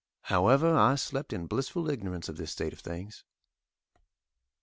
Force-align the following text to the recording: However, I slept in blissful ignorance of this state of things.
However, 0.33 0.75
I 0.75 0.95
slept 0.95 1.31
in 1.31 1.45
blissful 1.45 1.87
ignorance 1.87 2.27
of 2.27 2.37
this 2.37 2.49
state 2.51 2.73
of 2.73 2.79
things. 2.79 3.23